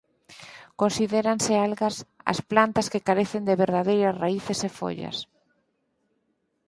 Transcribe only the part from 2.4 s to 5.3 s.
plantas que carecen de verdadeiras raíces e follas.